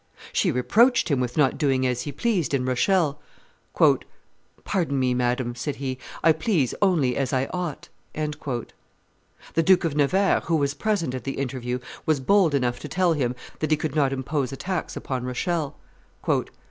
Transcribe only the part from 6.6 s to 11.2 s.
only as I ought." The Duke of Nevers, who was present